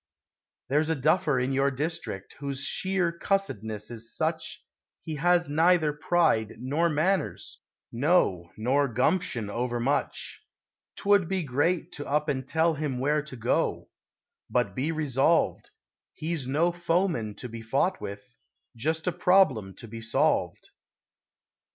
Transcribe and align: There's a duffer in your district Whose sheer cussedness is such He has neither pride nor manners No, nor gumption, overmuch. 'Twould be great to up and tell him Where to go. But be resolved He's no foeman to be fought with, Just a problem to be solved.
There's 0.67 0.89
a 0.89 0.95
duffer 0.95 1.39
in 1.39 1.53
your 1.53 1.69
district 1.69 2.33
Whose 2.39 2.63
sheer 2.63 3.11
cussedness 3.11 3.91
is 3.91 4.17
such 4.17 4.65
He 4.99 5.17
has 5.17 5.47
neither 5.47 5.93
pride 5.93 6.55
nor 6.57 6.89
manners 6.89 7.59
No, 7.91 8.51
nor 8.57 8.87
gumption, 8.87 9.47
overmuch. 9.47 10.41
'Twould 10.95 11.27
be 11.27 11.43
great 11.43 11.91
to 11.91 12.07
up 12.07 12.29
and 12.29 12.47
tell 12.47 12.73
him 12.73 12.97
Where 12.97 13.21
to 13.21 13.35
go. 13.35 13.89
But 14.49 14.73
be 14.73 14.91
resolved 14.91 15.69
He's 16.15 16.47
no 16.47 16.71
foeman 16.71 17.35
to 17.35 17.47
be 17.47 17.61
fought 17.61 18.01
with, 18.01 18.33
Just 18.75 19.05
a 19.05 19.11
problem 19.11 19.75
to 19.75 19.87
be 19.87 20.01
solved. 20.01 20.71